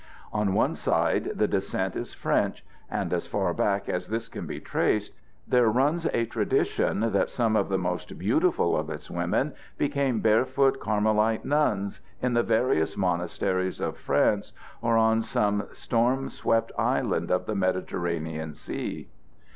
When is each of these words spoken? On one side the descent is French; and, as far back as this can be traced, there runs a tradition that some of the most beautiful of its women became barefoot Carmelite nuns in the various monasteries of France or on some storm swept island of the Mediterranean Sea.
On 0.33 0.55
one 0.55 0.73
side 0.73 1.29
the 1.35 1.47
descent 1.47 1.95
is 1.95 2.11
French; 2.11 2.65
and, 2.89 3.13
as 3.13 3.27
far 3.27 3.53
back 3.53 3.87
as 3.87 4.07
this 4.07 4.27
can 4.29 4.47
be 4.47 4.59
traced, 4.59 5.13
there 5.47 5.69
runs 5.69 6.07
a 6.11 6.25
tradition 6.25 7.01
that 7.11 7.29
some 7.29 7.55
of 7.55 7.69
the 7.69 7.77
most 7.77 8.17
beautiful 8.17 8.75
of 8.75 8.89
its 8.89 9.11
women 9.11 9.53
became 9.77 10.19
barefoot 10.19 10.79
Carmelite 10.79 11.45
nuns 11.45 12.01
in 12.19 12.33
the 12.33 12.41
various 12.41 12.97
monasteries 12.97 13.79
of 13.79 13.95
France 13.95 14.53
or 14.81 14.97
on 14.97 15.21
some 15.21 15.67
storm 15.71 16.29
swept 16.29 16.71
island 16.79 17.29
of 17.29 17.45
the 17.45 17.53
Mediterranean 17.53 18.55
Sea. 18.55 19.07